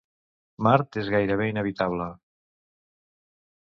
[0.67, 2.11] Mart és gairebé inhabitable.